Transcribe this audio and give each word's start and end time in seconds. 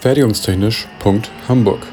Fertigungstechnisch.hamburg 0.00 1.86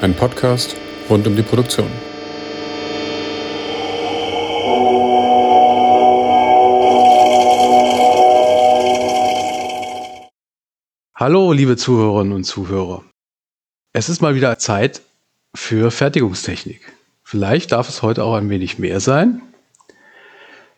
Ein 0.00 0.16
Podcast 0.16 0.74
rund 1.08 1.24
um 1.28 1.36
die 1.36 1.42
Produktion. 1.42 1.86
Hallo, 11.14 11.52
liebe 11.52 11.76
Zuhörerinnen 11.76 12.32
und 12.32 12.42
Zuhörer. 12.42 13.04
Es 13.92 14.08
ist 14.08 14.20
mal 14.20 14.34
wieder 14.34 14.58
Zeit 14.58 15.00
für 15.54 15.92
Fertigungstechnik. 15.92 16.92
Vielleicht 17.22 17.70
darf 17.70 17.88
es 17.88 18.02
heute 18.02 18.24
auch 18.24 18.34
ein 18.34 18.50
wenig 18.50 18.80
mehr 18.80 18.98
sein. 18.98 19.53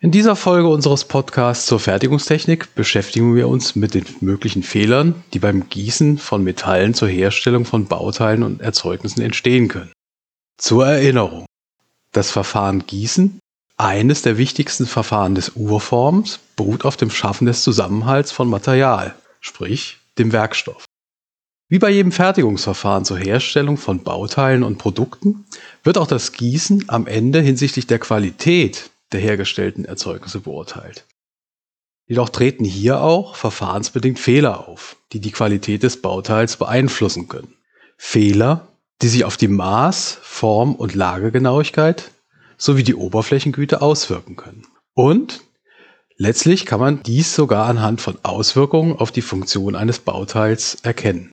In 0.07 0.11
dieser 0.11 0.37
Folge 0.37 0.69
unseres 0.69 1.03
Podcasts 1.03 1.65
zur 1.65 1.81
Fertigungstechnik 1.81 2.73
beschäftigen 2.75 3.35
wir 3.35 3.49
uns 3.49 3.75
mit 3.75 3.93
den 3.93 4.05
möglichen 4.21 4.63
Fehlern, 4.63 5.21
die 5.33 5.39
beim 5.39 5.67
Gießen 5.67 6.17
von 6.17 6.45
Metallen 6.45 6.93
zur 6.93 7.09
Herstellung 7.09 7.65
von 7.65 7.87
Bauteilen 7.87 8.43
und 8.43 8.61
Erzeugnissen 8.61 9.19
entstehen 9.19 9.67
können. 9.67 9.91
Zur 10.57 10.87
Erinnerung. 10.87 11.45
Das 12.13 12.31
Verfahren 12.31 12.87
Gießen, 12.87 13.39
eines 13.75 14.21
der 14.21 14.37
wichtigsten 14.37 14.85
Verfahren 14.85 15.35
des 15.35 15.49
Urforms, 15.57 16.39
beruht 16.55 16.85
auf 16.85 16.95
dem 16.95 17.09
Schaffen 17.09 17.45
des 17.45 17.63
Zusammenhalts 17.63 18.31
von 18.31 18.49
Material, 18.49 19.13
sprich 19.41 19.97
dem 20.17 20.31
Werkstoff. 20.31 20.85
Wie 21.67 21.79
bei 21.79 21.89
jedem 21.89 22.13
Fertigungsverfahren 22.13 23.03
zur 23.03 23.17
Herstellung 23.17 23.75
von 23.75 24.03
Bauteilen 24.03 24.63
und 24.63 24.77
Produkten 24.77 25.43
wird 25.83 25.97
auch 25.97 26.07
das 26.07 26.31
Gießen 26.31 26.85
am 26.87 27.07
Ende 27.07 27.41
hinsichtlich 27.41 27.87
der 27.87 27.99
Qualität 27.99 28.89
der 29.11 29.19
hergestellten 29.19 29.85
Erzeugnisse 29.85 30.39
beurteilt. 30.39 31.05
Jedoch 32.07 32.29
treten 32.29 32.63
hier 32.63 33.01
auch 33.01 33.35
verfahrensbedingt 33.35 34.17
Fehler 34.17 34.67
auf, 34.67 34.95
die 35.11 35.19
die 35.19 35.31
Qualität 35.31 35.83
des 35.83 36.01
Bauteils 36.01 36.55
beeinflussen 36.55 37.27
können. 37.27 37.53
Fehler, 37.97 38.67
die 39.01 39.09
sich 39.09 39.25
auf 39.25 39.37
die 39.37 39.49
Maß-, 39.49 40.17
Form- 40.21 40.75
und 40.75 40.95
Lagegenauigkeit 40.95 42.11
sowie 42.57 42.83
die 42.83 42.95
Oberflächengüte 42.95 43.81
auswirken 43.81 44.35
können. 44.35 44.65
Und 44.93 45.41
letztlich 46.15 46.65
kann 46.65 46.79
man 46.79 47.03
dies 47.03 47.35
sogar 47.35 47.67
anhand 47.67 48.01
von 48.01 48.17
Auswirkungen 48.23 48.95
auf 48.95 49.11
die 49.11 49.21
Funktion 49.21 49.75
eines 49.75 49.99
Bauteils 49.99 50.75
erkennen. 50.83 51.31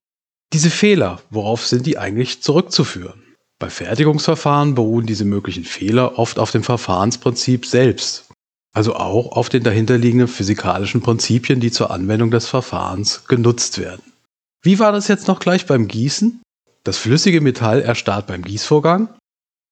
Diese 0.52 0.70
Fehler, 0.70 1.20
worauf 1.30 1.66
sind 1.66 1.86
die 1.86 1.98
eigentlich 1.98 2.42
zurückzuführen? 2.42 3.23
Bei 3.64 3.70
Fertigungsverfahren 3.70 4.74
beruhen 4.74 5.06
diese 5.06 5.24
möglichen 5.24 5.64
Fehler 5.64 6.18
oft 6.18 6.38
auf 6.38 6.50
dem 6.50 6.62
Verfahrensprinzip 6.62 7.64
selbst, 7.64 8.26
also 8.74 8.94
auch 8.94 9.32
auf 9.32 9.48
den 9.48 9.62
dahinterliegenden 9.62 10.28
physikalischen 10.28 11.00
Prinzipien, 11.00 11.60
die 11.60 11.70
zur 11.70 11.90
Anwendung 11.90 12.30
des 12.30 12.46
Verfahrens 12.46 13.24
genutzt 13.26 13.78
werden. 13.78 14.02
Wie 14.60 14.78
war 14.80 14.92
das 14.92 15.08
jetzt 15.08 15.28
noch 15.28 15.40
gleich 15.40 15.64
beim 15.64 15.88
Gießen? 15.88 16.42
Das 16.82 16.98
flüssige 16.98 17.40
Metall 17.40 17.80
erstarrt 17.80 18.26
beim 18.26 18.42
Gießvorgang? 18.42 19.08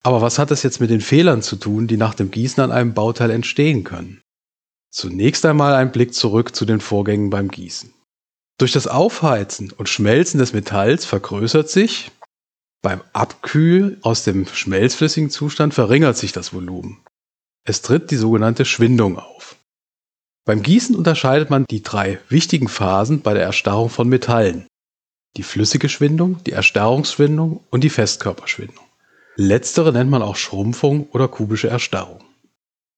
Aber 0.02 0.22
was 0.22 0.38
hat 0.38 0.50
das 0.50 0.62
jetzt 0.62 0.80
mit 0.80 0.88
den 0.88 1.02
Fehlern 1.02 1.42
zu 1.42 1.56
tun, 1.56 1.86
die 1.86 1.98
nach 1.98 2.14
dem 2.14 2.30
Gießen 2.30 2.62
an 2.62 2.72
einem 2.72 2.94
Bauteil 2.94 3.30
entstehen 3.30 3.84
können? 3.84 4.22
Zunächst 4.90 5.44
einmal 5.44 5.74
ein 5.74 5.92
Blick 5.92 6.14
zurück 6.14 6.56
zu 6.56 6.64
den 6.64 6.80
Vorgängen 6.80 7.28
beim 7.28 7.48
Gießen. 7.48 7.92
Durch 8.56 8.72
das 8.72 8.86
Aufheizen 8.86 9.70
und 9.70 9.90
Schmelzen 9.90 10.38
des 10.38 10.54
Metalls 10.54 11.04
vergrößert 11.04 11.68
sich, 11.68 12.10
beim 12.82 13.00
Abkühlen 13.12 13.98
aus 14.02 14.24
dem 14.24 14.46
schmelzflüssigen 14.46 15.30
Zustand 15.30 15.72
verringert 15.72 16.16
sich 16.16 16.32
das 16.32 16.52
Volumen. 16.52 16.98
Es 17.64 17.80
tritt 17.80 18.10
die 18.10 18.16
sogenannte 18.16 18.64
Schwindung 18.64 19.18
auf. 19.18 19.56
Beim 20.44 20.62
Gießen 20.62 20.96
unterscheidet 20.96 21.48
man 21.48 21.64
die 21.70 21.82
drei 21.82 22.18
wichtigen 22.28 22.66
Phasen 22.66 23.22
bei 23.22 23.34
der 23.34 23.44
Erstarrung 23.44 23.88
von 23.88 24.08
Metallen. 24.08 24.66
Die 25.36 25.44
flüssige 25.44 25.88
Schwindung, 25.88 26.42
die 26.44 26.50
Erstarrungsschwindung 26.50 27.64
und 27.70 27.84
die 27.84 27.90
Festkörperschwindung. 27.90 28.84
Letztere 29.36 29.92
nennt 29.92 30.10
man 30.10 30.20
auch 30.20 30.36
Schrumpfung 30.36 31.08
oder 31.10 31.28
kubische 31.28 31.68
Erstarrung. 31.68 32.22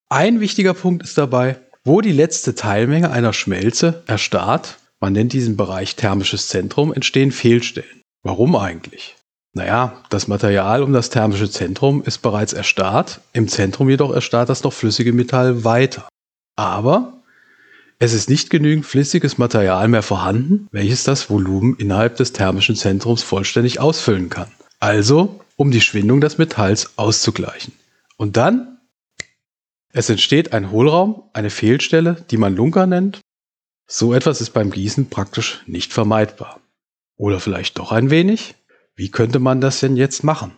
Ein 0.08 0.40
wichtiger 0.40 0.74
Punkt 0.74 1.04
ist 1.04 1.18
dabei, 1.18 1.60
wo 1.84 2.00
die 2.00 2.12
letzte 2.12 2.54
Teilmenge 2.54 3.10
einer 3.10 3.34
Schmelze 3.34 4.02
erstarrt, 4.06 4.78
man 4.98 5.12
nennt 5.12 5.34
diesen 5.34 5.56
Bereich 5.58 5.96
thermisches 5.96 6.48
Zentrum, 6.48 6.92
entstehen 6.94 7.30
Fehlstellen. 7.30 8.02
Warum 8.22 8.56
eigentlich? 8.56 9.16
Naja, 9.54 10.02
das 10.10 10.26
Material 10.26 10.82
um 10.82 10.92
das 10.92 11.10
thermische 11.10 11.48
Zentrum 11.48 12.02
ist 12.02 12.18
bereits 12.18 12.52
erstarrt, 12.52 13.20
im 13.32 13.46
Zentrum 13.46 13.88
jedoch 13.88 14.12
erstarrt 14.12 14.48
das 14.48 14.64
noch 14.64 14.72
flüssige 14.72 15.12
Metall 15.12 15.62
weiter. 15.62 16.08
Aber 16.56 17.12
es 18.00 18.12
ist 18.12 18.28
nicht 18.28 18.50
genügend 18.50 18.84
flüssiges 18.84 19.38
Material 19.38 19.86
mehr 19.86 20.02
vorhanden, 20.02 20.66
welches 20.72 21.04
das 21.04 21.30
Volumen 21.30 21.76
innerhalb 21.76 22.16
des 22.16 22.32
thermischen 22.32 22.74
Zentrums 22.74 23.22
vollständig 23.22 23.78
ausfüllen 23.78 24.28
kann. 24.28 24.50
Also, 24.80 25.40
um 25.54 25.70
die 25.70 25.80
Schwindung 25.80 26.20
des 26.20 26.36
Metalls 26.36 26.98
auszugleichen. 26.98 27.72
Und 28.16 28.36
dann? 28.36 28.78
Es 29.92 30.10
entsteht 30.10 30.52
ein 30.52 30.72
Hohlraum, 30.72 31.22
eine 31.32 31.50
Fehlstelle, 31.50 32.24
die 32.28 32.36
man 32.38 32.56
Lunker 32.56 32.88
nennt, 32.88 33.20
so 33.86 34.12
etwas 34.12 34.40
ist 34.40 34.50
beim 34.50 34.72
Gießen 34.72 35.10
praktisch 35.10 35.62
nicht 35.66 35.92
vermeidbar. 35.92 36.58
Oder 37.16 37.38
vielleicht 37.38 37.78
doch 37.78 37.92
ein 37.92 38.10
wenig? 38.10 38.56
Wie 38.96 39.10
könnte 39.10 39.38
man 39.38 39.60
das 39.60 39.80
denn 39.80 39.96
jetzt 39.96 40.22
machen? 40.24 40.56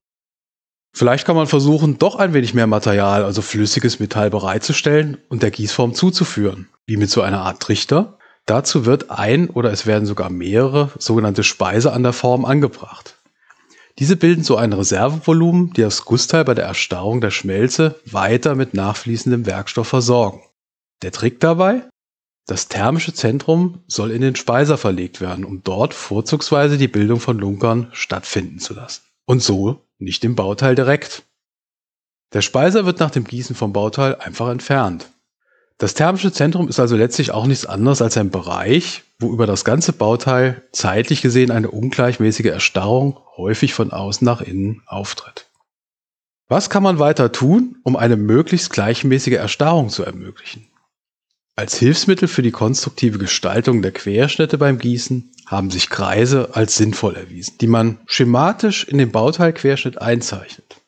Vielleicht 0.93 1.27
kann 1.27 1.37
man 1.37 1.47
versuchen, 1.47 1.99
doch 1.99 2.17
ein 2.17 2.33
wenig 2.33 2.55
mehr 2.55 2.67
Material, 2.67 3.25
also 3.25 3.43
flüssiges 3.43 4.01
Metall 4.01 4.31
bereitzustellen 4.31 5.19
und 5.29 5.43
der 5.43 5.51
Gießform 5.51 5.95
zuzuführen, 5.95 6.69
wie 6.87 6.97
mit 6.97 7.11
so 7.11 7.23
einer 7.23 7.43
Art 7.43 7.61
Trichter. 7.61 8.19
Dazu 8.47 8.87
wird 8.87 9.11
ein 9.11 9.51
oder 9.51 9.73
es 9.73 9.87
werden 9.87 10.07
sogar 10.07 10.31
mehrere 10.31 10.91
sogenannte 10.99 11.45
Speise 11.45 11.93
an 11.93 12.03
der 12.03 12.13
Form 12.13 12.45
angebracht. 12.45 13.19
Diese 13.99 14.17
bilden 14.17 14.45
so 14.45 14.57
ein 14.57 14.73
Reservevolumen, 14.73 15.73
die 15.73 15.81
das 15.81 16.05
Gussteil 16.05 16.45
bei 16.45 16.55
der 16.55 16.67
Erstarrung 16.67 17.21
der 17.21 17.31
Schmelze 17.31 18.01
weiter 18.05 18.55
mit 18.55 18.75
nachfließendem 18.75 19.47
Werkstoff 19.47 19.89
versorgen. 19.89 20.43
Der 21.03 21.13
Trick 21.13 21.41
dabei? 21.41 21.89
Das 22.47 22.69
thermische 22.69 23.13
Zentrum 23.13 23.83
soll 23.89 24.13
in 24.13 24.23
den 24.23 24.37
Speiser 24.37 24.79
verlegt 24.79 25.21
werden, 25.21 25.45
um 25.45 25.65
dort 25.65 25.95
vorzugsweise 25.95 26.79
die 26.79 26.87
Bildung 26.87 27.19
von 27.19 27.39
Lunkern 27.39 27.89
stattfinden 27.93 28.61
zu 28.61 28.73
lassen. 28.73 29.03
Und 29.25 29.43
so 29.43 29.83
nicht 29.99 30.25
im 30.25 30.37
Bauteil 30.37 30.77
direkt. 30.77 31.25
Der 32.33 32.43
Speiser 32.43 32.87
wird 32.87 33.01
nach 33.01 33.11
dem 33.11 33.25
Gießen 33.25 33.57
vom 33.57 33.73
Bauteil 33.73 34.15
einfach 34.17 34.49
entfernt. 34.49 35.11
Das 35.79 35.95
thermische 35.95 36.33
Zentrum 36.33 36.69
ist 36.69 36.79
also 36.79 36.97
letztlich 36.97 37.33
auch 37.33 37.47
nichts 37.47 37.67
anderes 37.67 38.01
als 38.01 38.17
ein 38.17 38.31
Bereich, 38.31 39.03
wo 39.19 39.33
über 39.33 39.47
das 39.47 39.65
ganze 39.65 39.93
Bauteil 39.93 40.63
zeitlich 40.73 41.23
gesehen 41.23 41.51
eine 41.51 41.71
ungleichmäßige 41.71 42.47
Erstarrung 42.47 43.19
häufig 43.37 43.75
von 43.75 43.91
außen 43.91 44.25
nach 44.25 44.41
innen 44.41 44.83
auftritt. 44.87 45.47
Was 46.49 46.71
kann 46.71 46.83
man 46.83 46.99
weiter 47.01 47.33
tun, 47.33 47.77
um 47.83 47.97
eine 47.97 48.17
möglichst 48.17 48.71
gleichmäßige 48.71 49.35
Erstarrung 49.35 49.89
zu 49.89 50.05
ermöglichen? 50.05 50.69
Als 51.59 51.79
Hilfsmittel 51.79 52.29
für 52.29 52.43
die 52.43 52.51
konstruktive 52.51 53.17
Gestaltung 53.17 53.81
der 53.81 53.91
Querschnitte 53.91 54.59
beim 54.59 54.79
Gießen 54.79 55.33
haben 55.47 55.71
sich 55.71 55.89
Kreise 55.89 56.51
als 56.53 56.77
sinnvoll 56.77 57.17
erwiesen, 57.17 57.55
die 57.63 57.67
man 57.67 57.99
schematisch 58.05 58.85
in 58.85 58.99
den 58.99 59.11
Bauteilquerschnitt 59.11 59.99
einzeichnet. 59.99 60.83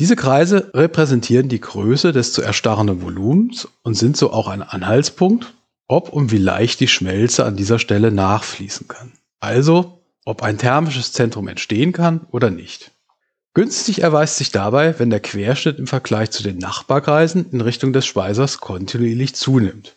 Diese 0.00 0.16
Kreise 0.16 0.72
repräsentieren 0.74 1.48
die 1.48 1.60
Größe 1.60 2.10
des 2.10 2.32
zu 2.32 2.42
erstarrenden 2.42 3.02
Volumens 3.02 3.68
und 3.84 3.94
sind 3.94 4.16
so 4.16 4.32
auch 4.32 4.48
ein 4.48 4.62
Anhaltspunkt, 4.62 5.54
ob 5.86 6.08
und 6.08 6.32
wie 6.32 6.38
leicht 6.38 6.80
die 6.80 6.88
Schmelze 6.88 7.44
an 7.44 7.54
dieser 7.54 7.78
Stelle 7.78 8.10
nachfließen 8.10 8.88
kann. 8.88 9.12
Also, 9.38 10.02
ob 10.24 10.42
ein 10.42 10.58
thermisches 10.58 11.12
Zentrum 11.12 11.46
entstehen 11.46 11.92
kann 11.92 12.26
oder 12.32 12.50
nicht. 12.50 12.90
Günstig 13.54 14.02
erweist 14.02 14.38
sich 14.38 14.50
dabei, 14.50 14.98
wenn 14.98 15.10
der 15.10 15.20
Querschnitt 15.20 15.78
im 15.78 15.86
Vergleich 15.86 16.32
zu 16.32 16.42
den 16.42 16.58
Nachbarkreisen 16.58 17.46
in 17.52 17.60
Richtung 17.60 17.92
des 17.92 18.06
Speisers 18.06 18.58
kontinuierlich 18.58 19.36
zunimmt. 19.36 19.96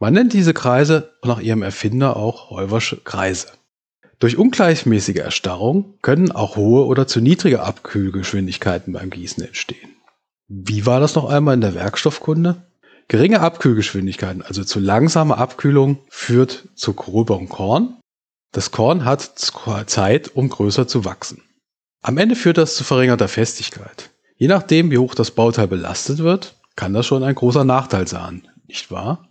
Man 0.00 0.14
nennt 0.14 0.32
diese 0.32 0.54
Kreise 0.54 1.14
nach 1.24 1.40
ihrem 1.40 1.62
Erfinder 1.62 2.16
auch 2.16 2.50
Heuversche 2.50 2.98
Kreise. 2.98 3.48
Durch 4.20 4.36
ungleichmäßige 4.36 5.16
Erstarrung 5.16 5.98
können 6.02 6.32
auch 6.32 6.56
hohe 6.56 6.86
oder 6.86 7.06
zu 7.06 7.20
niedrige 7.20 7.62
Abkühlgeschwindigkeiten 7.62 8.92
beim 8.92 9.10
Gießen 9.10 9.44
entstehen. 9.44 9.96
Wie 10.48 10.86
war 10.86 11.00
das 11.00 11.14
noch 11.14 11.28
einmal 11.28 11.54
in 11.54 11.60
der 11.60 11.74
Werkstoffkunde? 11.74 12.62
Geringe 13.08 13.40
Abkühlgeschwindigkeiten, 13.40 14.42
also 14.42 14.64
zu 14.64 14.80
langsame 14.80 15.36
Abkühlung, 15.36 15.98
führt 16.08 16.68
zu 16.74 16.94
gröberem 16.94 17.48
Korn. 17.48 17.96
Das 18.52 18.70
Korn 18.70 19.04
hat 19.04 19.22
Zeit, 19.22 20.34
um 20.34 20.48
größer 20.48 20.88
zu 20.88 21.04
wachsen. 21.04 21.42
Am 22.02 22.18
Ende 22.18 22.36
führt 22.36 22.58
das 22.58 22.76
zu 22.76 22.84
verringerter 22.84 23.28
Festigkeit. 23.28 24.10
Je 24.36 24.48
nachdem, 24.48 24.90
wie 24.90 24.98
hoch 24.98 25.14
das 25.14 25.32
Bauteil 25.32 25.68
belastet 25.68 26.18
wird, 26.18 26.56
kann 26.76 26.94
das 26.94 27.06
schon 27.06 27.24
ein 27.24 27.34
großer 27.34 27.64
Nachteil 27.64 28.06
sein, 28.06 28.48
nicht 28.66 28.90
wahr? 28.90 29.27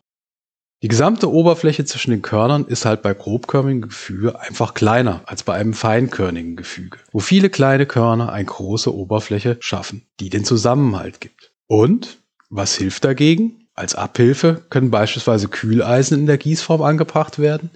Die 0.84 0.90
gesamte 0.90 1.32
Oberfläche 1.32 1.86
zwischen 1.86 2.12
den 2.12 2.22
Körnern 2.22 2.66
ist 2.66 2.86
halt 2.86 3.02
bei 3.02 3.12
grobkörnigen 3.16 3.82
Gefüge 3.82 4.40
einfach 4.40 4.76
kleiner 4.76 5.24
als 5.26 5.42
bei 5.42 5.54
einem 5.54 5.74
feinkörnigen 5.74 6.56
Gefüge, 6.56 7.00
wo 7.12 7.20
viele 7.20 7.50
kleine 7.50 7.88
Körner 7.88 8.32
eine 8.32 8.46
große 8.46 8.94
Oberfläche 8.94 9.58
schaffen, 9.60 10.06
die 10.20 10.30
den 10.30 10.46
Zusammenhalt 10.46 11.20
gibt. 11.20 11.52
Und 11.66 12.20
was 12.52 12.76
hilft 12.76 13.06
dagegen? 13.06 13.68
Als 13.74 13.96
Abhilfe 13.96 14.66
können 14.70 14.92
beispielsweise 14.92 15.48
Kühleisen 15.48 16.20
in 16.20 16.26
der 16.28 16.38
Gießform 16.38 16.84
angebracht 16.84 17.40
werden. 17.40 17.72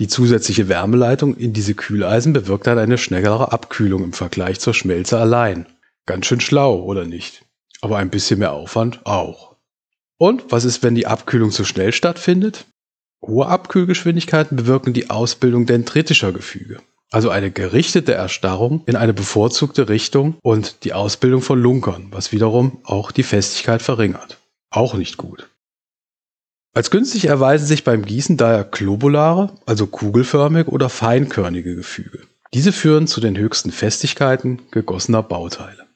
Die 0.00 0.08
zusätzliche 0.08 0.68
Wärmeleitung 0.68 1.36
in 1.36 1.52
diese 1.52 1.74
Kühleisen 1.74 2.32
bewirkt 2.32 2.66
dann 2.66 2.78
eine 2.78 2.98
schnellere 2.98 3.52
Abkühlung 3.52 4.02
im 4.02 4.12
Vergleich 4.12 4.58
zur 4.58 4.74
Schmelze 4.74 5.18
allein. 5.18 5.66
Ganz 6.04 6.26
schön 6.26 6.40
schlau, 6.40 6.82
oder 6.82 7.04
nicht? 7.04 7.44
Aber 7.80 7.98
ein 7.98 8.10
bisschen 8.10 8.40
mehr 8.40 8.52
Aufwand 8.52 9.06
auch. 9.06 9.49
Und 10.20 10.52
was 10.52 10.66
ist, 10.66 10.82
wenn 10.82 10.94
die 10.94 11.06
Abkühlung 11.06 11.50
zu 11.50 11.64
schnell 11.64 11.94
stattfindet? 11.94 12.66
Hohe 13.24 13.46
Abkühlgeschwindigkeiten 13.46 14.54
bewirken 14.54 14.92
die 14.92 15.08
Ausbildung 15.08 15.64
dendritischer 15.64 16.30
Gefüge, 16.32 16.78
also 17.10 17.30
eine 17.30 17.50
gerichtete 17.50 18.12
Erstarrung 18.12 18.82
in 18.84 18.96
eine 18.96 19.14
bevorzugte 19.14 19.88
Richtung 19.88 20.36
und 20.42 20.84
die 20.84 20.92
Ausbildung 20.92 21.40
von 21.40 21.58
Lunkern, 21.58 22.08
was 22.10 22.32
wiederum 22.32 22.80
auch 22.84 23.12
die 23.12 23.22
Festigkeit 23.22 23.80
verringert. 23.80 24.36
Auch 24.68 24.92
nicht 24.92 25.16
gut. 25.16 25.48
Als 26.74 26.90
günstig 26.90 27.24
erweisen 27.24 27.66
sich 27.66 27.82
beim 27.82 28.04
Gießen 28.04 28.36
daher 28.36 28.64
globulare, 28.64 29.54
also 29.64 29.86
kugelförmig 29.86 30.68
oder 30.68 30.90
feinkörnige 30.90 31.76
Gefüge. 31.76 32.26
Diese 32.52 32.72
führen 32.72 33.06
zu 33.06 33.22
den 33.22 33.38
höchsten 33.38 33.72
Festigkeiten 33.72 34.60
gegossener 34.70 35.22
Bauteile. 35.22 35.86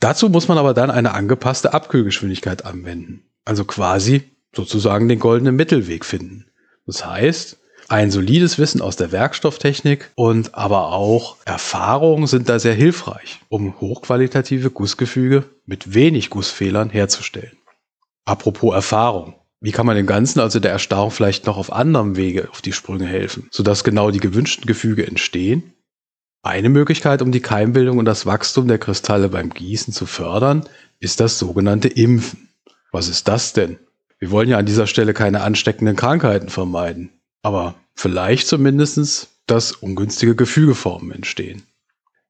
Dazu 0.00 0.30
muss 0.30 0.48
man 0.48 0.56
aber 0.56 0.72
dann 0.72 0.90
eine 0.90 1.12
angepasste 1.12 1.74
Abkühlgeschwindigkeit 1.74 2.64
anwenden, 2.64 3.24
also 3.44 3.64
quasi 3.64 4.30
sozusagen 4.54 5.08
den 5.08 5.18
goldenen 5.18 5.56
Mittelweg 5.56 6.04
finden. 6.04 6.46
Das 6.86 7.04
heißt, 7.04 7.58
ein 7.88 8.10
solides 8.10 8.58
Wissen 8.58 8.80
aus 8.80 8.96
der 8.96 9.12
Werkstofftechnik 9.12 10.10
und 10.14 10.54
aber 10.54 10.92
auch 10.92 11.36
Erfahrung 11.44 12.26
sind 12.26 12.48
da 12.48 12.58
sehr 12.58 12.74
hilfreich, 12.74 13.40
um 13.48 13.78
hochqualitative 13.80 14.70
Gussgefüge 14.70 15.44
mit 15.66 15.94
wenig 15.94 16.30
Gussfehlern 16.30 16.90
herzustellen. 16.90 17.56
Apropos 18.24 18.74
Erfahrung. 18.74 19.34
Wie 19.60 19.72
kann 19.72 19.86
man 19.86 19.96
dem 19.96 20.06
Ganzen, 20.06 20.40
also 20.40 20.60
der 20.60 20.72
Erstarrung, 20.72 21.10
vielleicht 21.10 21.46
noch 21.46 21.56
auf 21.56 21.72
anderem 21.72 22.16
Wege 22.16 22.48
auf 22.50 22.60
die 22.60 22.72
Sprünge 22.72 23.06
helfen, 23.06 23.48
sodass 23.50 23.84
genau 23.84 24.10
die 24.10 24.20
gewünschten 24.20 24.66
Gefüge 24.66 25.06
entstehen? 25.06 25.74
Eine 26.42 26.68
Möglichkeit, 26.68 27.22
um 27.22 27.32
die 27.32 27.40
Keimbildung 27.40 27.96
und 27.96 28.04
das 28.04 28.26
Wachstum 28.26 28.68
der 28.68 28.78
Kristalle 28.78 29.30
beim 29.30 29.50
Gießen 29.50 29.94
zu 29.94 30.04
fördern, 30.04 30.68
ist 31.00 31.20
das 31.20 31.38
sogenannte 31.38 31.88
Impfen. 31.88 32.50
Was 32.94 33.08
ist 33.08 33.26
das 33.26 33.52
denn? 33.52 33.80
Wir 34.20 34.30
wollen 34.30 34.48
ja 34.48 34.56
an 34.56 34.66
dieser 34.66 34.86
Stelle 34.86 35.14
keine 35.14 35.40
ansteckenden 35.40 35.96
Krankheiten 35.96 36.48
vermeiden, 36.48 37.10
aber 37.42 37.74
vielleicht 37.96 38.46
zumindest, 38.46 39.30
dass 39.48 39.72
ungünstige 39.72 40.36
Gefügeformen 40.36 41.10
entstehen. 41.10 41.64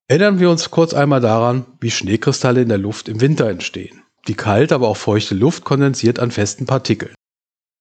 Erinnern 0.09 0.41
wir 0.41 0.49
uns 0.49 0.71
kurz 0.71 0.95
einmal 0.95 1.21
daran, 1.21 1.67
wie 1.81 1.91
Schneekristalle 1.91 2.63
in 2.63 2.71
der 2.71 2.79
Luft 2.79 3.11
im 3.11 3.21
Winter 3.21 3.51
entstehen. 3.51 4.05
Die 4.27 4.37
kalte, 4.37 4.75
aber 4.75 4.89
auch 4.89 4.97
feuchte 4.97 5.35
Luft 5.35 5.65
kondensiert 5.65 6.19
an 6.19 6.31
festen 6.31 6.65
Partikeln. 6.65 7.15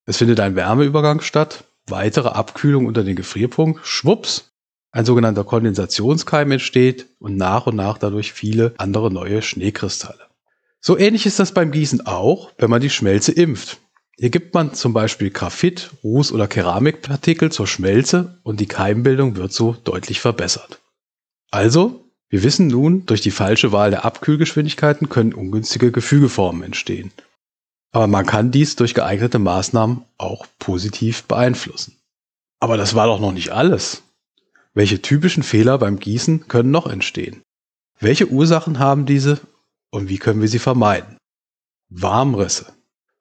Es 0.06 0.18
findet 0.18 0.42
ein 0.42 0.58
Wärmeübergang 0.58 1.22
statt, 1.22 1.64
weitere 1.88 2.28
Abkühlung 2.28 2.86
unter 2.86 3.06
den 3.06 3.16
Gefrierpunkt, 3.16 3.88
schwupps, 3.88 4.52
ein 4.92 5.06
sogenannter 5.06 5.46
Kondensationskeim 5.46 6.52
entsteht 6.52 7.06
und 7.20 7.38
nach 7.38 7.66
und 7.66 7.78
nach 7.78 7.98
dadurch 7.98 8.34
viele 8.34 8.74
andere 8.78 9.10
neue 9.10 9.42
Schneekristalle. 9.42 10.33
So 10.86 10.98
ähnlich 10.98 11.26
ist 11.26 11.40
das 11.40 11.54
beim 11.54 11.72
Gießen 11.72 12.06
auch, 12.08 12.52
wenn 12.58 12.70
man 12.70 12.82
die 12.82 12.90
Schmelze 12.90 13.32
impft. 13.32 13.80
Hier 14.18 14.30
gibt 14.30 14.54
man 14.54 14.74
zum 14.74 14.92
Beispiel 14.92 15.30
Graphit, 15.30 15.92
Ruß 16.04 16.34
oder 16.34 16.46
Keramikpartikel 16.46 17.54
zur 17.54 17.68
Schmelze 17.68 18.38
und 18.44 18.60
die 18.60 18.66
Keimbildung 18.66 19.38
wird 19.38 19.54
so 19.54 19.78
deutlich 19.86 20.20
verbessert. 20.20 20.82
Also, 21.52 22.04
wir 22.28 22.44
wissen 22.44 22.68
nun, 22.68 23.06
durch 23.06 23.22
die 23.22 23.32
falsche 23.32 23.72
Wahl 23.72 23.92
der 23.92 24.04
Abkühlgeschwindigkeiten 24.04 25.08
können 25.08 25.34
ungünstige 25.34 25.94
Gefügeformen 25.94 26.64
entstehen. 26.64 27.12
Aber 27.94 28.08
man 28.08 28.26
kann 28.26 28.52
dies 28.52 28.76
durch 28.76 28.94
geeignete 28.94 29.40
Maßnahmen 29.40 30.04
auch 30.18 30.46
positiv 30.60 31.24
beeinflussen. 31.24 31.96
Aber 32.60 32.76
das 32.76 32.94
war 32.94 33.08
doch 33.08 33.22
noch 33.22 33.32
nicht 33.32 33.52
alles. 33.52 34.04
Welche 34.74 35.02
typischen 35.02 35.44
Fehler 35.44 35.78
beim 35.78 35.98
Gießen 35.98 36.50
können 36.50 36.72
noch 36.72 36.88
entstehen? 36.88 37.42
Welche 38.02 38.28
Ursachen 38.28 38.80
haben 38.80 39.06
diese 39.06 39.40
und 39.94 40.10
wie 40.10 40.18
können 40.18 40.42
wir 40.42 40.48
sie 40.48 40.60
vermeiden? 40.60 41.18
Warmrisse. 41.90 42.74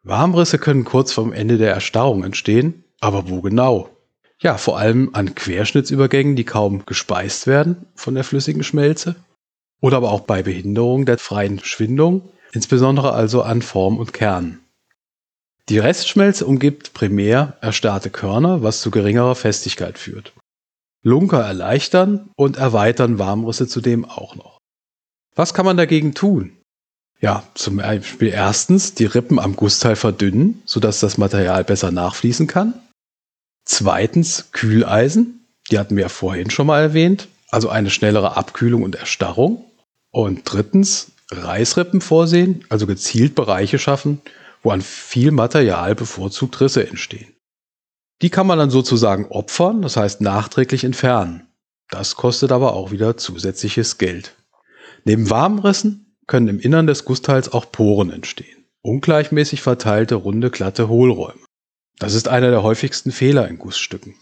Warmrisse 0.04 0.58
können 0.58 0.84
kurz 0.84 1.12
vorm 1.12 1.34
Ende 1.34 1.58
der 1.58 1.74
Erstarrung 1.74 2.24
entstehen, 2.24 2.84
aber 2.98 3.28
wo 3.28 3.42
genau? 3.42 3.90
Ja, 4.38 4.56
vor 4.56 4.78
allem 4.78 5.10
an 5.12 5.34
Querschnittsübergängen, 5.34 6.34
die 6.34 6.44
kaum 6.44 6.86
gespeist 6.86 7.46
werden 7.46 7.86
von 7.94 8.14
der 8.14 8.24
flüssigen 8.24 8.64
Schmelze. 8.64 9.16
Oder 9.82 9.98
aber 9.98 10.10
auch 10.10 10.22
bei 10.22 10.42
Behinderung 10.42 11.04
der 11.04 11.18
freien 11.18 11.60
Schwindung, 11.62 12.30
insbesondere 12.52 13.12
also 13.12 13.42
an 13.42 13.60
Form 13.60 13.98
und 13.98 14.14
Kern. 14.14 14.58
Die 15.68 15.78
Restschmelze 15.78 16.46
umgibt 16.46 16.94
primär 16.94 17.58
erstarrte 17.60 18.08
Körner, 18.08 18.62
was 18.62 18.80
zu 18.80 18.90
geringerer 18.90 19.34
Festigkeit 19.34 19.98
führt. 19.98 20.32
Lunker 21.02 21.42
erleichtern 21.42 22.30
und 22.34 22.56
erweitern 22.56 23.18
Warmrisse 23.18 23.68
zudem 23.68 24.06
auch 24.06 24.36
noch. 24.36 24.58
Was 25.34 25.52
kann 25.52 25.66
man 25.66 25.76
dagegen 25.76 26.14
tun? 26.14 26.56
Ja, 27.22 27.44
zum 27.54 27.76
Beispiel 27.76 28.28
erstens 28.28 28.94
die 28.94 29.04
Rippen 29.04 29.38
am 29.38 29.54
Gussteil 29.54 29.94
verdünnen, 29.94 30.60
sodass 30.66 30.98
das 30.98 31.18
Material 31.18 31.62
besser 31.62 31.92
nachfließen 31.92 32.48
kann. 32.48 32.74
Zweitens 33.64 34.50
Kühleisen, 34.50 35.46
die 35.70 35.78
hatten 35.78 35.94
wir 35.94 36.02
ja 36.02 36.08
vorhin 36.08 36.50
schon 36.50 36.66
mal 36.66 36.82
erwähnt, 36.82 37.28
also 37.48 37.68
eine 37.68 37.90
schnellere 37.90 38.36
Abkühlung 38.36 38.82
und 38.82 38.96
Erstarrung. 38.96 39.64
Und 40.10 40.42
drittens 40.44 41.12
Reißrippen 41.30 42.00
vorsehen, 42.00 42.64
also 42.68 42.88
gezielt 42.88 43.36
Bereiche 43.36 43.78
schaffen, 43.78 44.20
wo 44.64 44.72
an 44.72 44.82
viel 44.82 45.30
Material 45.30 45.94
bevorzugt 45.94 46.60
Risse 46.60 46.86
entstehen. 46.86 47.32
Die 48.20 48.30
kann 48.30 48.48
man 48.48 48.58
dann 48.58 48.70
sozusagen 48.70 49.26
opfern, 49.26 49.80
das 49.80 49.96
heißt 49.96 50.20
nachträglich 50.20 50.82
entfernen. 50.82 51.46
Das 51.88 52.16
kostet 52.16 52.50
aber 52.50 52.74
auch 52.74 52.90
wieder 52.90 53.16
zusätzliches 53.16 53.98
Geld. 53.98 54.34
Neben 55.04 55.30
Warmrissen 55.30 56.11
können 56.32 56.48
im 56.48 56.60
Innern 56.60 56.86
des 56.86 57.04
Gussteils 57.04 57.52
auch 57.52 57.70
Poren 57.70 58.08
entstehen. 58.08 58.64
Ungleichmäßig 58.80 59.60
verteilte, 59.60 60.14
runde, 60.14 60.48
glatte 60.48 60.88
Hohlräume. 60.88 61.44
Das 61.98 62.14
ist 62.14 62.26
einer 62.26 62.48
der 62.48 62.62
häufigsten 62.62 63.12
Fehler 63.12 63.48
in 63.48 63.58
Gussstücken. 63.58 64.14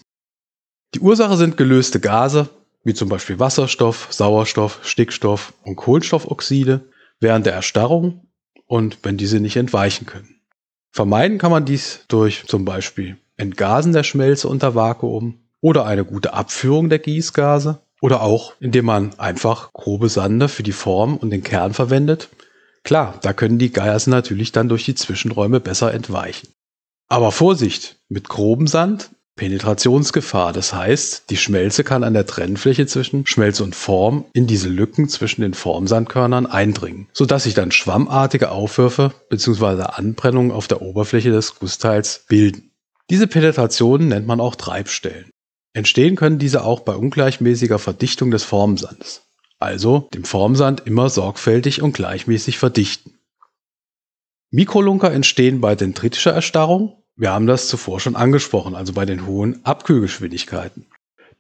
Die 0.97 0.99
Ursache 0.99 1.37
sind 1.37 1.57
gelöste 1.57 2.01
Gase, 2.01 2.49
wie 2.83 2.95
zum 2.95 3.09
Beispiel 3.09 3.39
Wasserstoff, 3.39 4.09
Sauerstoff, 4.11 4.81
Stickstoff 4.83 5.53
und 5.62 5.77
Kohlenstoffoxide 5.77 6.81
während 7.21 7.47
der 7.47 7.53
Erstarrung 7.53 8.27
und 8.67 8.99
wenn 9.05 9.17
diese 9.17 9.39
nicht 9.39 9.55
entweichen 9.55 10.07
können. 10.07 10.40
Vermeiden 10.90 11.38
kann 11.38 11.52
man 11.52 11.64
dies 11.64 12.07
durch 12.09 12.45
zum 12.49 12.64
Beispiel 12.64 13.19
Entgasen 13.37 13.93
der 13.93 14.02
Schmelze 14.02 14.49
unter 14.49 14.75
Vakuum 14.75 15.38
oder 15.61 15.87
eine 15.87 16.05
gute 16.05 16.33
Abführung 16.33 16.88
der 16.88 16.99
Gießgase 16.99 17.83
oder 18.00 18.23
auch 18.23 18.54
indem 18.61 18.87
man 18.87 19.19
einfach 19.19 19.73
grobe 19.73 20.09
Sande 20.09 20.49
für 20.49 20.62
die 20.62 20.73
Form 20.73 21.16
und 21.16 21.30
den 21.30 21.42
Kern 21.42 21.75
verwendet. 21.75 22.28
Klar, 22.83 23.19
da 23.23 23.33
können 23.33 23.59
die 23.59 23.73
Gasen 23.73 24.11
natürlich 24.11 24.52
dann 24.52 24.69
durch 24.69 24.85
die 24.85 24.95
Zwischenräume 24.95 25.61
besser 25.61 25.92
entweichen. 25.92 26.49
Aber 27.09 27.33
Vorsicht, 27.33 27.97
mit 28.09 28.28
grobem 28.28 28.66
Sand 28.66 29.11
Penetrationsgefahr. 29.40 30.52
Das 30.52 30.75
heißt, 30.75 31.30
die 31.30 31.38
Schmelze 31.38 31.83
kann 31.83 32.04
an 32.04 32.12
der 32.12 32.26
Trennfläche 32.26 32.87
zwischen 32.87 33.26
Schmelze 33.26 33.64
und 33.64 33.75
Form 33.75 34.26
in 34.35 34.47
diese 34.47 34.69
Lücken 34.69 35.09
zwischen 35.09 35.40
den 35.40 35.54
Formsandkörnern 35.54 36.45
eindringen, 36.45 37.09
sodass 37.14 37.45
sich 37.45 37.54
dann 37.54 37.73
schwammartige 37.73 38.50
Aufwürfe 38.50 39.14
bzw. 39.30 39.85
Anbrennungen 39.95 40.52
auf 40.52 40.69
der 40.69 40.83
Oberfläche 40.83 41.30
des 41.30 41.59
Gussteils 41.59 42.26
bilden. 42.28 42.71
Diese 43.09 43.26
Penetrationen 43.26 44.09
nennt 44.09 44.26
man 44.26 44.40
auch 44.40 44.57
Treibstellen. 44.57 45.30
Entstehen 45.73 46.17
können 46.17 46.39
diese 46.39 46.65
auch 46.65 46.81
bei 46.81 46.95
ungleichmäßiger 46.95 47.79
Verdichtung 47.79 48.31
des 48.31 48.45
Formsandes. 48.45 49.23
Also 49.59 50.09
dem 50.15 50.25
Formsand 50.25 50.87
immer 50.87 51.11
sorgfältig 51.11 51.83
und 51.83 51.93
gleichmäßig 51.93 52.59
verdichten. 52.59 53.19
Mikrolunker 54.50 55.12
entstehen 55.12 55.61
bei 55.61 55.77
dendritischer 55.77 56.33
Erstarrung. 56.33 56.97
Wir 57.15 57.31
haben 57.31 57.47
das 57.47 57.69
zuvor 57.69 58.00
schon 58.00 58.17
angesprochen, 58.17 58.75
also 58.75 58.93
bei 58.93 59.05
den 59.05 59.27
hohen 59.27 59.65
Abkühlgeschwindigkeiten. 59.65 60.87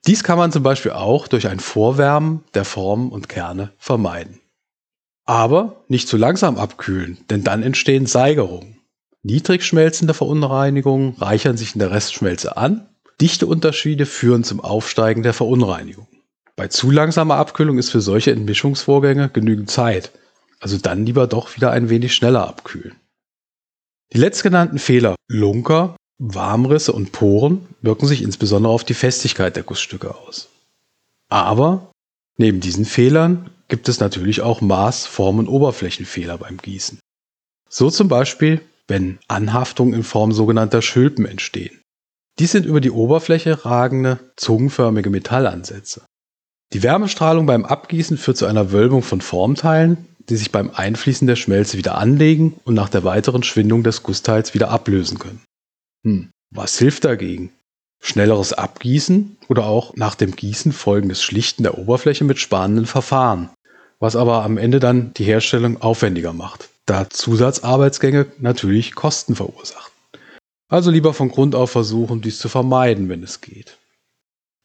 Dies 0.06 0.22
kann 0.22 0.38
man 0.38 0.52
zum 0.52 0.62
Beispiel 0.62 0.92
auch 0.92 1.26
durch 1.26 1.48
ein 1.48 1.58
Vorwärmen 1.58 2.44
der 2.54 2.64
Formen 2.64 3.10
und 3.10 3.28
Kerne 3.28 3.72
vermeiden. 3.78 4.40
Aber 5.24 5.84
nicht 5.88 6.08
zu 6.08 6.16
langsam 6.16 6.56
abkühlen, 6.56 7.18
denn 7.30 7.44
dann 7.44 7.62
entstehen 7.62 8.06
Seigerungen. 8.06 8.78
Niedrig 9.22 9.64
schmelzende 9.64 10.14
Verunreinigungen 10.14 11.14
reichern 11.18 11.56
sich 11.56 11.74
in 11.74 11.80
der 11.80 11.90
Restschmelze 11.90 12.56
an. 12.56 12.88
Dichteunterschiede 13.20 14.06
führen 14.06 14.44
zum 14.44 14.60
Aufsteigen 14.60 15.22
der 15.22 15.34
Verunreinigung. 15.34 16.06
Bei 16.56 16.68
zu 16.68 16.90
langsamer 16.90 17.36
Abkühlung 17.36 17.78
ist 17.78 17.90
für 17.90 18.00
solche 18.00 18.32
Entmischungsvorgänge 18.32 19.30
genügend 19.30 19.70
Zeit. 19.70 20.12
Also 20.58 20.78
dann 20.78 21.06
lieber 21.06 21.26
doch 21.26 21.56
wieder 21.56 21.70
ein 21.70 21.88
wenig 21.88 22.14
schneller 22.14 22.46
abkühlen. 22.46 22.96
Die 24.12 24.18
letztgenannten 24.18 24.78
Fehler 24.78 25.14
Lunker, 25.28 25.96
Warmrisse 26.18 26.92
und 26.92 27.12
Poren 27.12 27.66
wirken 27.80 28.06
sich 28.06 28.22
insbesondere 28.22 28.72
auf 28.72 28.84
die 28.84 28.94
Festigkeit 28.94 29.56
der 29.56 29.62
Gussstücke 29.62 30.14
aus. 30.14 30.48
Aber 31.28 31.92
neben 32.36 32.60
diesen 32.60 32.84
Fehlern 32.84 33.50
gibt 33.68 33.88
es 33.88 34.00
natürlich 34.00 34.42
auch 34.42 34.60
Maß-, 34.60 35.06
Form- 35.06 35.38
und 35.38 35.48
Oberflächenfehler 35.48 36.36
beim 36.38 36.58
Gießen. 36.58 36.98
So 37.68 37.88
zum 37.90 38.08
Beispiel 38.08 38.60
wenn 38.90 39.20
Anhaftungen 39.28 39.94
in 39.94 40.02
Form 40.02 40.32
sogenannter 40.32 40.82
Schülpen 40.82 41.24
entstehen. 41.24 41.79
Dies 42.40 42.52
sind 42.52 42.64
über 42.64 42.80
die 42.80 42.90
Oberfläche 42.90 43.66
ragende, 43.66 44.18
zungenförmige 44.36 45.10
Metallansätze. 45.10 46.00
Die 46.72 46.82
Wärmestrahlung 46.82 47.44
beim 47.44 47.66
Abgießen 47.66 48.16
führt 48.16 48.38
zu 48.38 48.46
einer 48.46 48.72
Wölbung 48.72 49.02
von 49.02 49.20
Formteilen, 49.20 50.06
die 50.30 50.36
sich 50.36 50.50
beim 50.50 50.70
Einfließen 50.70 51.26
der 51.26 51.36
Schmelze 51.36 51.76
wieder 51.76 51.98
anlegen 51.98 52.58
und 52.64 52.72
nach 52.72 52.88
der 52.88 53.04
weiteren 53.04 53.42
Schwindung 53.42 53.82
des 53.82 54.02
Gussteils 54.02 54.54
wieder 54.54 54.70
ablösen 54.70 55.18
können. 55.18 55.42
Hm, 56.02 56.30
was 56.50 56.78
hilft 56.78 57.04
dagegen? 57.04 57.52
Schnelleres 58.00 58.54
Abgießen 58.54 59.36
oder 59.48 59.66
auch 59.66 59.94
nach 59.96 60.14
dem 60.14 60.34
Gießen 60.34 60.72
folgendes 60.72 61.22
Schlichten 61.22 61.64
der 61.64 61.76
Oberfläche 61.76 62.24
mit 62.24 62.38
sparenden 62.38 62.86
Verfahren, 62.86 63.50
was 63.98 64.16
aber 64.16 64.44
am 64.44 64.56
Ende 64.56 64.80
dann 64.80 65.12
die 65.12 65.24
Herstellung 65.24 65.82
aufwendiger 65.82 66.32
macht, 66.32 66.70
da 66.86 67.10
Zusatzarbeitsgänge 67.10 68.28
natürlich 68.38 68.94
Kosten 68.94 69.36
verursachen. 69.36 69.89
Also 70.70 70.92
lieber 70.92 71.12
von 71.12 71.30
Grund 71.30 71.56
auf 71.56 71.72
versuchen, 71.72 72.22
dies 72.22 72.38
zu 72.38 72.48
vermeiden, 72.48 73.08
wenn 73.08 73.24
es 73.24 73.40
geht. 73.40 73.76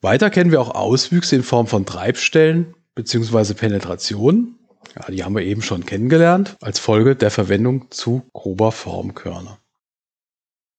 Weiter 0.01 0.29
kennen 0.29 0.51
wir 0.51 0.61
auch 0.61 0.75
Auswüchse 0.75 1.35
in 1.35 1.41
Form 1.41 1.65
von 1.65 1.87
Treibstellen 1.87 2.75
bzw. 2.93 3.55
Penetration. 3.55 4.59
Ja, 4.95 5.11
die 5.11 5.23
haben 5.23 5.35
wir 5.35 5.41
eben 5.41 5.63
schon 5.63 5.83
kennengelernt, 5.83 6.57
als 6.61 6.77
Folge 6.77 7.15
der 7.15 7.31
Verwendung 7.31 7.89
zu 7.89 8.21
grober 8.33 8.71
Formkörner. 8.71 9.57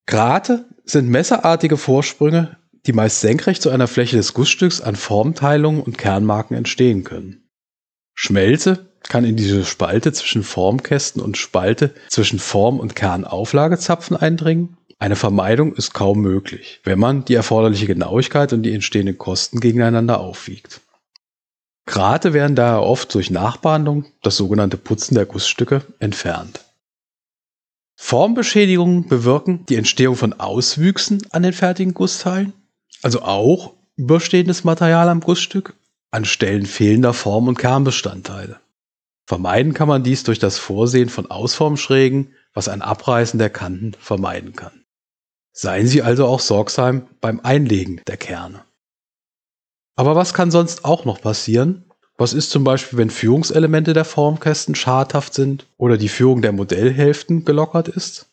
Grate 0.05 0.65
sind 0.85 1.09
messerartige 1.09 1.75
Vorsprünge, 1.75 2.55
die 2.85 2.93
meist 2.93 3.19
senkrecht 3.19 3.61
zu 3.61 3.69
einer 3.69 3.87
Fläche 3.87 4.15
des 4.15 4.33
Gussstücks 4.33 4.79
an 4.79 4.95
Formteilungen 4.95 5.81
und 5.81 5.97
Kernmarken 5.97 6.55
entstehen 6.55 7.03
können. 7.03 7.49
Schmelze 8.13 8.87
kann 9.03 9.25
in 9.25 9.35
diese 9.35 9.65
Spalte 9.65 10.13
zwischen 10.13 10.43
Formkästen 10.43 11.21
und 11.21 11.35
Spalte 11.35 11.93
zwischen 12.07 12.39
Form- 12.39 12.79
und 12.79 12.95
Kernauflagezapfen 12.95 14.15
eindringen 14.15 14.76
eine 14.99 15.15
Vermeidung 15.15 15.73
ist 15.73 15.93
kaum 15.93 16.21
möglich, 16.21 16.79
wenn 16.83 16.97
man 16.97 17.23
die 17.23 17.35
erforderliche 17.35 17.85
Genauigkeit 17.85 18.51
und 18.53 18.63
die 18.63 18.73
entstehenden 18.73 19.17
Kosten 19.17 19.59
gegeneinander 19.59 20.19
aufwiegt. 20.19 20.81
Grate 21.85 22.33
werden 22.33 22.55
daher 22.55 22.81
oft 22.81 23.13
durch 23.13 23.31
Nachbehandlung, 23.31 24.05
das 24.21 24.37
sogenannte 24.37 24.77
Putzen 24.77 25.15
der 25.15 25.25
Gussstücke, 25.25 25.83
entfernt. 25.99 26.65
Formbeschädigungen 27.95 29.07
bewirken 29.07 29.65
die 29.67 29.75
Entstehung 29.75 30.15
von 30.15 30.33
Auswüchsen 30.33 31.25
an 31.31 31.43
den 31.43 31.53
fertigen 31.53 31.93
Gussteilen, 31.93 32.53
also 33.01 33.21
auch 33.21 33.73
überstehendes 33.95 34.63
Material 34.63 35.09
am 35.09 35.21
Gussstück, 35.21 35.75
an 36.11 36.25
Stellen 36.25 36.65
fehlender 36.65 37.13
Form- 37.13 37.47
und 37.47 37.57
Kernbestandteile. 37.57 38.59
Vermeiden 39.25 39.73
kann 39.73 39.87
man 39.87 40.03
dies 40.03 40.23
durch 40.23 40.39
das 40.39 40.57
Vorsehen 40.57 41.09
von 41.09 41.29
Ausformschrägen, 41.29 42.33
was 42.53 42.69
ein 42.69 42.81
Abreißen 42.81 43.39
der 43.39 43.49
Kanten 43.49 43.93
vermeiden 43.99 44.53
kann. 44.53 44.85
Seien 45.59 45.87
Sie 45.87 46.03
also 46.03 46.27
auch 46.27 46.39
sorgsam 46.39 47.07
beim 47.19 47.39
Einlegen 47.39 47.99
der 48.05 48.17
Kerne. 48.17 48.63
Aber 49.95 50.15
was 50.15 50.35
kann 50.35 50.51
sonst 50.51 50.85
auch 50.85 51.03
noch 51.03 51.19
passieren? 51.19 51.83
Was 52.15 52.33
ist 52.33 52.51
zum 52.51 52.63
Beispiel, 52.63 52.99
wenn 52.99 53.09
Führungselemente 53.09 53.93
der 53.93 54.05
Formkästen 54.05 54.75
schadhaft 54.75 55.33
sind 55.33 55.65
oder 55.77 55.97
die 55.97 56.09
Führung 56.09 56.43
der 56.43 56.51
Modellhälften 56.51 57.43
gelockert 57.43 57.87
ist? 57.87 58.27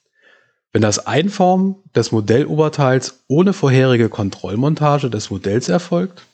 Wenn 0.75 0.83
das 0.83 1.07
Einformen 1.07 1.77
des 1.97 2.13
Modelloberteils 2.13 3.25
ohne 3.27 3.55
vorherige 3.55 4.11
Kontrollmontage 4.11 5.09
des 5.09 5.31
Modells 5.31 5.71
erfolgt, 5.71 6.27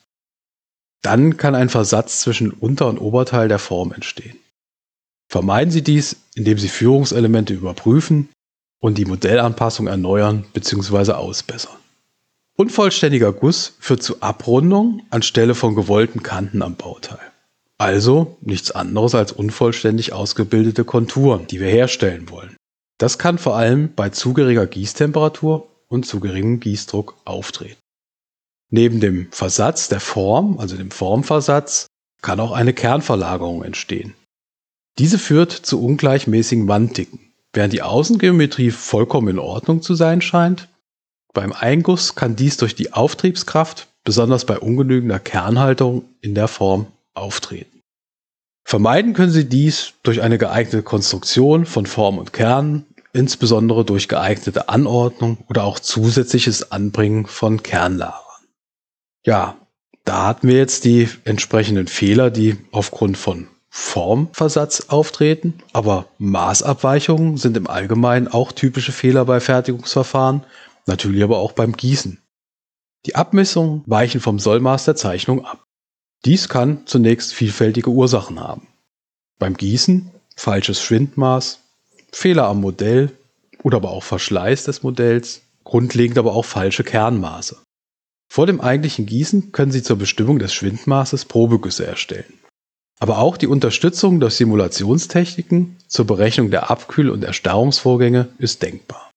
dann 1.03 1.37
kann 1.37 1.55
ein 1.55 1.69
Versatz 1.69 2.21
zwischen 2.21 2.51
Unter- 2.51 2.89
und 2.89 2.99
Oberteil 2.99 3.47
der 3.47 3.61
Form 3.61 3.93
entstehen. 3.93 4.41
Vermeiden 5.29 5.71
Sie 5.71 5.83
dies, 5.83 6.17
indem 6.35 6.59
Sie 6.59 6.69
Führungselemente 6.69 7.55
überprüfen 7.55 8.29
und 8.81 8.99
die 8.99 9.05
Modellanpassung 9.05 9.87
erneuern 9.87 10.45
bzw. 10.53 11.13
ausbessern. 11.13 11.77
Unvollständiger 12.57 13.33
Guss 13.33 13.75
führt 13.79 14.03
zu 14.03 14.21
Abrundung 14.21 15.03
anstelle 15.11 15.55
von 15.55 15.75
gewollten 15.75 16.23
Kanten 16.23 16.63
am 16.63 16.77
Bauteil. 16.77 17.21
Also 17.79 18.37
nichts 18.43 18.71
anderes 18.71 19.15
als 19.15 19.33
unvollständig 19.33 20.13
ausgebildete 20.13 20.85
Konturen, 20.85 21.47
die 21.47 21.61
wir 21.61 21.69
herstellen 21.69 22.29
wollen. 22.29 22.57
Das 22.99 23.17
kann 23.17 23.39
vor 23.39 23.57
allem 23.57 23.95
bei 23.95 24.11
zu 24.11 24.35
geringer 24.35 24.67
Gießtemperatur 24.67 25.67
und 25.89 26.05
zu 26.05 26.21
geringem 26.21 26.61
Gießdruck 26.61 27.17
auftreten. 27.25 27.81
Neben 28.71 29.01
dem 29.01 29.33
Versatz 29.33 29.89
der 29.89 30.01
Form, 30.01 30.59
also 30.59 30.77
dem 30.77 30.91
Formversatz, 30.91 31.87
kann 32.21 32.41
auch 32.41 32.53
eine 32.53 32.75
Kernverlagerung 32.75 33.65
entstehen. 33.65 34.15
Diese 34.99 35.19
führt 35.19 35.53
zu 35.53 35.83
ungleichmäßigen 35.83 36.69
Wanddicken. 36.69 37.30
Während 37.53 37.73
die 37.73 37.83
Außengeometrie 37.83 38.71
vollkommen 38.71 39.29
in 39.29 39.39
Ordnung 39.39 39.83
zu 39.83 39.95
sein 39.95 40.23
scheint, 40.23 40.69
beim 41.33 41.53
Einguss 41.53 42.15
kann 42.15 42.37
dies 42.37 42.57
durch 42.57 42.75
die 42.75 42.93
Auftriebskraft, 42.93 43.89
besonders 44.05 44.45
bei 44.45 44.59
ungenügender 44.59 45.19
Kernhaltung 45.19 46.05
in 46.21 46.35
der 46.35 46.49
Form, 46.49 46.87
auftreten. 47.15 47.83
Vermeiden 48.65 49.15
können 49.15 49.33
Sie 49.33 49.49
dies 49.49 49.95
durch 50.03 50.23
eine 50.23 50.39
geeignete 50.39 50.83
Konstruktion 50.83 51.67
von 51.67 51.87
Form 51.87 52.19
und 52.19 52.33
Kern, 52.33 52.87
insbesondere 53.13 53.85
durch 53.85 54.09
geeignete 54.09 54.69
Anordnung 54.69 55.39
oder 55.49 55.65
auch 55.65 55.81
zusätzliches 55.81 56.71
Anbringen 56.71 57.27
von 57.27 57.63
Kernlagern. 57.63 58.47
Ja, 59.27 59.57
da 60.05 60.27
hatten 60.27 60.49
wir 60.49 60.57
jetzt 60.57 60.85
die 60.85 61.09
entsprechenden 61.25 61.89
Fehler, 61.89 62.31
die 62.31 62.57
aufgrund 62.71 63.17
von 63.17 63.49
Formversatz 63.71 64.87
auftreten, 64.89 65.55
aber 65.73 66.09
Maßabweichungen 66.19 67.37
sind 67.37 67.57
im 67.57 67.69
Allgemeinen 67.69 68.29
auch 68.29 68.53
typische 68.53 68.93
Fehler 68.93 69.25
bei 69.25 69.41
Fertigungsverfahren, 69.41 70.45
natürlich 70.87 71.23
aber 71.23 71.39
auch 71.39 71.53
beim 71.53 71.77
Gießen. 71.77 72.21
Die 73.07 73.15
Abmessungen 73.15 73.83
weichen 73.87 74.21
vom 74.21 74.39
Sollmaß 74.39 74.85
der 74.85 74.97
Zeichnung 74.97 75.45
ab. 75.45 75.65
Dies 76.25 76.49
kann 76.49 76.87
zunächst 76.87 77.33
vielfältige 77.33 77.91
Ursachen 77.91 78.41
haben. 78.41 78.67
Beim 79.39 79.57
Gießen 79.57 80.11
falsches 80.37 80.81
Schwindmaß, 80.83 81.61
Fehler 82.13 82.47
am 82.47 82.61
Modell 82.61 83.13
oder 83.63 83.77
aber 83.77 83.91
auch 83.91 84.03
Verschleiß 84.03 84.65
des 84.65 84.83
Modells, 84.83 85.43
grundlegend 85.65 86.19
aber 86.19 86.35
auch 86.35 86.45
falsche 86.45 86.83
Kernmaße. 86.83 87.57
Vor 88.29 88.47
dem 88.47 88.61
eigentlichen 88.61 89.07
Gießen 89.07 89.53
können 89.53 89.73
Sie 89.73 89.83
zur 89.83 89.97
Bestimmung 89.97 90.39
des 90.39 90.53
Schwindmaßes 90.53 91.25
Probegüsse 91.25 91.87
erstellen. 91.87 92.40
Aber 93.01 93.19
auch 93.19 93.39
die 93.39 93.47
Unterstützung 93.47 94.21
durch 94.21 94.35
Simulationstechniken 94.35 95.77
zur 95.89 96.07
Berechnung 96.07 96.51
der 96.51 96.71
Abkühl- 96.71 97.11
und 97.11 97.25
Erstarrungsvorgänge 97.25 98.29
ist 98.39 98.63
denkbar. 98.63 99.11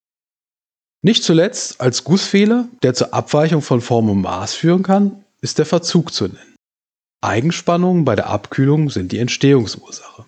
Nicht 1.01 1.23
zuletzt 1.23 1.81
als 1.81 2.05
Gussfehler, 2.05 2.69
der 2.81 2.93
zur 2.93 3.13
Abweichung 3.13 3.61
von 3.61 3.81
Form 3.81 4.09
und 4.09 4.21
Maß 4.21 4.53
führen 4.53 4.83
kann, 4.83 5.25
ist 5.41 5.57
der 5.59 5.65
Verzug 5.65 6.13
zu 6.13 6.27
nennen. 6.27 6.55
Eigenspannungen 7.21 8.05
bei 8.05 8.15
der 8.15 8.27
Abkühlung 8.27 8.89
sind 8.89 9.11
die 9.11 9.19
Entstehungsursache. 9.19 10.25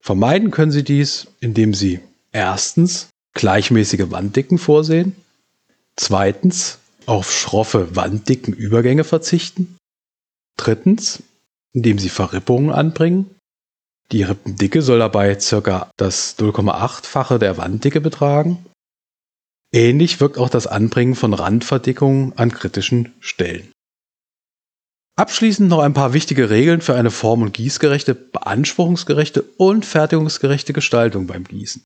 Vermeiden 0.00 0.52
können 0.52 0.70
Sie 0.70 0.84
dies, 0.84 1.26
indem 1.40 1.74
Sie 1.74 2.00
erstens 2.30 3.08
gleichmäßige 3.34 4.10
Wanddicken 4.10 4.58
vorsehen, 4.58 5.16
zweitens 5.96 6.78
auf 7.06 7.32
schroffe 7.32 7.96
Wanddickenübergänge 7.96 9.02
verzichten, 9.02 9.76
drittens 10.56 11.22
indem 11.72 11.98
sie 11.98 12.08
Verrippungen 12.08 12.70
anbringen. 12.70 13.34
Die 14.10 14.22
Rippendicke 14.22 14.82
soll 14.82 14.98
dabei 14.98 15.34
ca. 15.36 15.90
das 15.96 16.38
0,8-fache 16.38 17.38
der 17.38 17.56
Wanddicke 17.56 18.00
betragen. 18.00 18.66
Ähnlich 19.72 20.20
wirkt 20.20 20.36
auch 20.36 20.50
das 20.50 20.66
Anbringen 20.66 21.14
von 21.14 21.32
Randverdickungen 21.32 22.36
an 22.36 22.52
kritischen 22.52 23.14
Stellen. 23.20 23.72
Abschließend 25.16 25.68
noch 25.68 25.80
ein 25.80 25.94
paar 25.94 26.12
wichtige 26.12 26.50
Regeln 26.50 26.82
für 26.82 26.94
eine 26.94 27.10
form- 27.10 27.42
und 27.42 27.54
gießgerechte, 27.54 28.14
beanspruchungsgerechte 28.14 29.42
und 29.56 29.86
fertigungsgerechte 29.86 30.72
Gestaltung 30.72 31.26
beim 31.26 31.44
Gießen. 31.44 31.84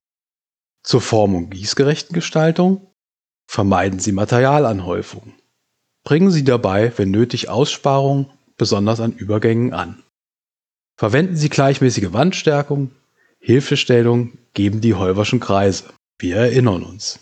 Zur 0.83 1.01
form- 1.01 1.35
und 1.35 1.49
gießgerechten 1.49 2.13
Gestaltung 2.13 2.93
vermeiden 3.49 3.99
Sie 3.99 4.11
Materialanhäufungen. 4.11 5.33
Bringen 6.05 6.31
Sie 6.31 6.43
dabei, 6.43 6.91
wenn 6.97 7.11
nötig, 7.11 7.49
Aussparungen 7.49 8.31
besonders 8.57 8.99
an 8.99 9.13
Übergängen 9.13 9.73
an. 9.73 10.03
Verwenden 10.97 11.35
Sie 11.35 11.49
gleichmäßige 11.49 12.11
Wandstärkung, 12.11 12.91
Hilfestellung 13.39 14.37
geben 14.53 14.81
die 14.81 14.95
Holverschen 14.95 15.39
Kreise. 15.39 15.85
Wir 16.17 16.37
erinnern 16.37 16.83
uns. 16.83 17.19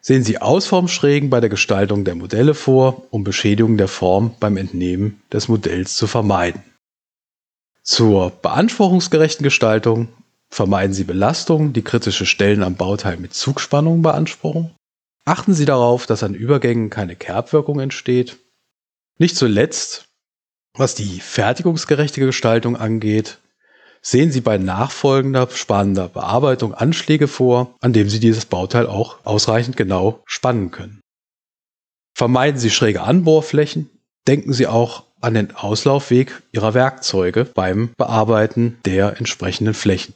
Sehen 0.00 0.22
Sie 0.22 0.38
Ausformschrägen 0.38 1.30
bei 1.30 1.40
der 1.40 1.50
Gestaltung 1.50 2.04
der 2.04 2.14
Modelle 2.14 2.54
vor, 2.54 3.08
um 3.10 3.24
Beschädigung 3.24 3.76
der 3.76 3.88
Form 3.88 4.36
beim 4.38 4.56
Entnehmen 4.56 5.20
des 5.32 5.48
Modells 5.48 5.96
zu 5.96 6.06
vermeiden. 6.06 6.62
Zur 7.82 8.30
beanspruchungsgerechten 8.30 9.42
Gestaltung 9.42 10.08
vermeiden 10.48 10.94
Sie 10.94 11.02
Belastungen, 11.02 11.72
die 11.72 11.82
kritische 11.82 12.26
Stellen 12.26 12.62
am 12.62 12.76
Bauteil 12.76 13.16
mit 13.16 13.34
Zugspannung 13.34 14.02
beanspruchen. 14.02 14.70
Achten 15.24 15.54
Sie 15.54 15.64
darauf, 15.64 16.06
dass 16.06 16.22
an 16.22 16.34
Übergängen 16.34 16.88
keine 16.88 17.16
Kerbwirkung 17.16 17.80
entsteht 17.80 18.38
nicht 19.18 19.36
zuletzt, 19.36 20.06
was 20.74 20.94
die 20.94 21.20
fertigungsgerechte 21.20 22.20
Gestaltung 22.20 22.76
angeht, 22.76 23.38
sehen 24.02 24.30
Sie 24.30 24.40
bei 24.40 24.58
nachfolgender 24.58 25.48
spannender 25.50 26.08
Bearbeitung 26.08 26.74
Anschläge 26.74 27.28
vor, 27.28 27.74
an 27.80 27.92
dem 27.92 28.08
Sie 28.08 28.20
dieses 28.20 28.46
Bauteil 28.46 28.86
auch 28.86 29.24
ausreichend 29.24 29.76
genau 29.76 30.22
spannen 30.26 30.70
können. 30.70 31.00
Vermeiden 32.14 32.60
Sie 32.60 32.70
schräge 32.70 33.02
Anbohrflächen, 33.02 33.90
denken 34.28 34.52
Sie 34.52 34.66
auch 34.66 35.04
an 35.20 35.34
den 35.34 35.54
Auslaufweg 35.54 36.42
Ihrer 36.52 36.74
Werkzeuge 36.74 37.44
beim 37.44 37.90
Bearbeiten 37.96 38.78
der 38.84 39.16
entsprechenden 39.18 39.74
Flächen. 39.74 40.14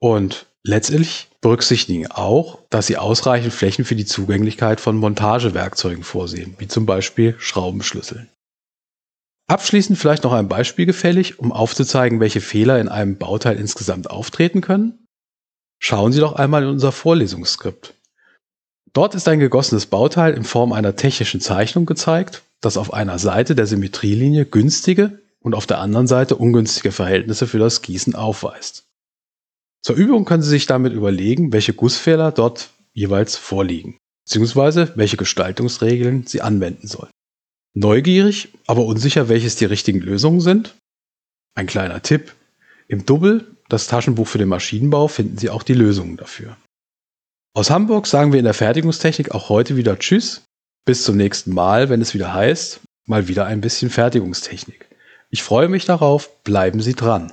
Und 0.00 0.46
letztendlich 0.62 1.27
berücksichtigen 1.40 2.08
auch, 2.08 2.58
dass 2.70 2.86
Sie 2.86 2.96
ausreichend 2.96 3.52
Flächen 3.52 3.84
für 3.84 3.94
die 3.94 4.06
Zugänglichkeit 4.06 4.80
von 4.80 4.96
Montagewerkzeugen 4.96 6.02
vorsehen, 6.02 6.56
wie 6.58 6.68
zum 6.68 6.86
Beispiel 6.86 7.36
Schraubenschlüsseln. 7.38 8.28
Abschließend 9.48 9.98
vielleicht 9.98 10.24
noch 10.24 10.32
ein 10.32 10.48
Beispiel 10.48 10.84
gefällig, 10.84 11.38
um 11.38 11.52
aufzuzeigen, 11.52 12.20
welche 12.20 12.40
Fehler 12.40 12.80
in 12.80 12.88
einem 12.88 13.16
Bauteil 13.16 13.56
insgesamt 13.56 14.10
auftreten 14.10 14.60
können. 14.60 15.06
Schauen 15.80 16.12
Sie 16.12 16.20
doch 16.20 16.34
einmal 16.34 16.64
in 16.64 16.68
unser 16.68 16.92
Vorlesungsskript. 16.92 17.94
Dort 18.92 19.14
ist 19.14 19.28
ein 19.28 19.38
gegossenes 19.38 19.86
Bauteil 19.86 20.34
in 20.34 20.44
Form 20.44 20.72
einer 20.72 20.96
technischen 20.96 21.40
Zeichnung 21.40 21.86
gezeigt, 21.86 22.42
das 22.60 22.76
auf 22.76 22.92
einer 22.92 23.18
Seite 23.18 23.54
der 23.54 23.66
Symmetrielinie 23.66 24.44
günstige 24.44 25.20
und 25.40 25.54
auf 25.54 25.66
der 25.66 25.78
anderen 25.78 26.06
Seite 26.06 26.36
ungünstige 26.36 26.90
Verhältnisse 26.90 27.46
für 27.46 27.58
das 27.58 27.80
Gießen 27.82 28.14
aufweist. 28.14 28.87
Zur 29.82 29.96
Übung 29.96 30.24
können 30.24 30.42
Sie 30.42 30.50
sich 30.50 30.66
damit 30.66 30.92
überlegen, 30.92 31.52
welche 31.52 31.72
Gussfehler 31.72 32.32
dort 32.32 32.70
jeweils 32.92 33.36
vorliegen, 33.36 33.96
beziehungsweise 34.24 34.92
welche 34.96 35.16
Gestaltungsregeln 35.16 36.26
Sie 36.26 36.42
anwenden 36.42 36.86
sollen. 36.86 37.10
Neugierig, 37.74 38.48
aber 38.66 38.84
unsicher, 38.84 39.28
welches 39.28 39.56
die 39.56 39.66
richtigen 39.66 40.00
Lösungen 40.00 40.40
sind? 40.40 40.74
Ein 41.54 41.66
kleiner 41.66 42.02
Tipp. 42.02 42.34
Im 42.88 43.06
Double, 43.06 43.44
das 43.68 43.86
Taschenbuch 43.86 44.26
für 44.26 44.38
den 44.38 44.48
Maschinenbau, 44.48 45.08
finden 45.08 45.38
Sie 45.38 45.50
auch 45.50 45.62
die 45.62 45.74
Lösungen 45.74 46.16
dafür. 46.16 46.56
Aus 47.54 47.70
Hamburg 47.70 48.06
sagen 48.06 48.32
wir 48.32 48.38
in 48.38 48.44
der 48.44 48.54
Fertigungstechnik 48.54 49.32
auch 49.32 49.48
heute 49.48 49.76
wieder 49.76 49.98
Tschüss. 49.98 50.44
Bis 50.84 51.04
zum 51.04 51.16
nächsten 51.16 51.52
Mal, 51.52 51.88
wenn 51.88 52.00
es 52.00 52.14
wieder 52.14 52.32
heißt, 52.32 52.80
mal 53.06 53.28
wieder 53.28 53.46
ein 53.46 53.60
bisschen 53.60 53.90
Fertigungstechnik. 53.90 54.88
Ich 55.30 55.42
freue 55.42 55.68
mich 55.68 55.84
darauf, 55.84 56.42
bleiben 56.44 56.80
Sie 56.80 56.94
dran. 56.94 57.32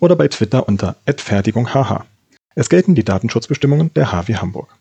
oder 0.00 0.16
bei 0.16 0.28
Twitter 0.28 0.68
unter 0.68 0.96
@fertigunghh. 1.06 2.04
Es 2.54 2.68
gelten 2.68 2.94
die 2.94 3.04
Datenschutzbestimmungen 3.04 3.92
der 3.94 4.12
HW 4.12 4.36
Hamburg. 4.36 4.76